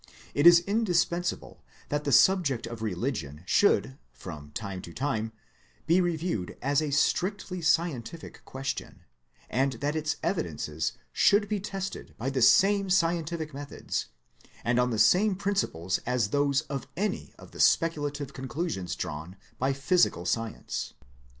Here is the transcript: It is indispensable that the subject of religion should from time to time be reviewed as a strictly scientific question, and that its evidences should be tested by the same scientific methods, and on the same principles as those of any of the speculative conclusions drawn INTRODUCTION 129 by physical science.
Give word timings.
It 0.33 0.47
is 0.47 0.61
indispensable 0.61 1.63
that 1.89 2.05
the 2.05 2.11
subject 2.11 2.65
of 2.65 2.81
religion 2.81 3.43
should 3.45 3.99
from 4.11 4.49
time 4.53 4.81
to 4.81 4.93
time 4.93 5.31
be 5.85 6.01
reviewed 6.01 6.57
as 6.59 6.81
a 6.81 6.89
strictly 6.89 7.61
scientific 7.61 8.43
question, 8.43 9.01
and 9.47 9.73
that 9.73 9.95
its 9.95 10.15
evidences 10.23 10.93
should 11.13 11.47
be 11.47 11.59
tested 11.59 12.15
by 12.17 12.31
the 12.31 12.41
same 12.41 12.89
scientific 12.89 13.53
methods, 13.53 14.07
and 14.63 14.79
on 14.79 14.89
the 14.89 14.97
same 14.97 15.35
principles 15.35 15.99
as 15.99 16.29
those 16.29 16.61
of 16.61 16.87
any 16.97 17.35
of 17.37 17.51
the 17.51 17.59
speculative 17.59 18.33
conclusions 18.33 18.95
drawn 18.95 19.35
INTRODUCTION 19.35 19.59
129 19.59 19.69
by 19.69 19.73
physical 19.77 20.25
science. 20.25 20.93